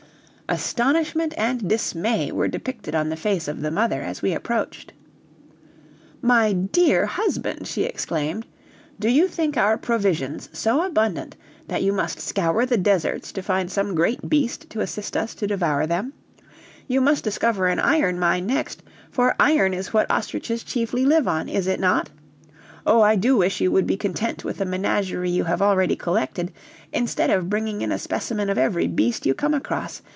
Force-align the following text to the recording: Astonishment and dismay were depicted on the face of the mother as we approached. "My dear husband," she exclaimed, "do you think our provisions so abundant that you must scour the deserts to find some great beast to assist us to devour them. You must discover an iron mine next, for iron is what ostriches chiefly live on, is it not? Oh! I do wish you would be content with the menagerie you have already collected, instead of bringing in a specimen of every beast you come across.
Astonishment 0.51 1.33
and 1.37 1.69
dismay 1.69 2.29
were 2.29 2.49
depicted 2.49 2.93
on 2.93 3.07
the 3.07 3.15
face 3.15 3.47
of 3.47 3.61
the 3.61 3.71
mother 3.71 4.01
as 4.01 4.21
we 4.21 4.33
approached. 4.33 4.91
"My 6.21 6.51
dear 6.51 7.05
husband," 7.05 7.67
she 7.67 7.85
exclaimed, 7.85 8.45
"do 8.99 9.07
you 9.07 9.29
think 9.29 9.55
our 9.55 9.77
provisions 9.77 10.49
so 10.51 10.81
abundant 10.83 11.37
that 11.69 11.83
you 11.83 11.93
must 11.93 12.19
scour 12.19 12.65
the 12.65 12.75
deserts 12.75 13.31
to 13.31 13.41
find 13.41 13.71
some 13.71 13.95
great 13.95 14.29
beast 14.29 14.69
to 14.71 14.81
assist 14.81 15.15
us 15.15 15.33
to 15.35 15.47
devour 15.47 15.87
them. 15.87 16.11
You 16.85 16.99
must 16.99 17.23
discover 17.23 17.67
an 17.67 17.79
iron 17.79 18.19
mine 18.19 18.45
next, 18.45 18.83
for 19.09 19.37
iron 19.39 19.73
is 19.73 19.93
what 19.93 20.11
ostriches 20.11 20.65
chiefly 20.65 21.05
live 21.05 21.29
on, 21.29 21.47
is 21.47 21.65
it 21.65 21.79
not? 21.79 22.09
Oh! 22.85 22.99
I 22.99 23.15
do 23.15 23.37
wish 23.37 23.61
you 23.61 23.71
would 23.71 23.87
be 23.87 23.95
content 23.95 24.43
with 24.43 24.57
the 24.57 24.65
menagerie 24.65 25.29
you 25.29 25.45
have 25.45 25.61
already 25.61 25.95
collected, 25.95 26.51
instead 26.91 27.29
of 27.29 27.49
bringing 27.49 27.79
in 27.81 27.93
a 27.93 27.97
specimen 27.97 28.49
of 28.49 28.57
every 28.57 28.87
beast 28.87 29.25
you 29.25 29.33
come 29.33 29.53
across. 29.53 30.01